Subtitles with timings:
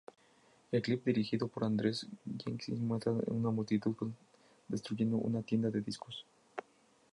[0.71, 3.95] El clip dirigido por Andrews Jenkins muestra una multitud
[4.67, 6.25] destruyendo una tienda de discos.